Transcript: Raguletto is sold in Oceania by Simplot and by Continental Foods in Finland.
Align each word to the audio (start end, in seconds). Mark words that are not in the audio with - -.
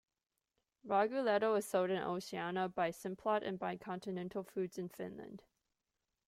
Raguletto 0.83 1.55
is 1.59 1.67
sold 1.67 1.91
in 1.91 2.01
Oceania 2.01 2.67
by 2.67 2.89
Simplot 2.89 3.43
and 3.47 3.59
by 3.59 3.75
Continental 3.77 4.41
Foods 4.43 4.79
in 4.79 4.89
Finland. 4.89 5.43